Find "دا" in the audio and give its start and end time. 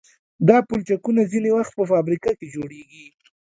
0.47-0.57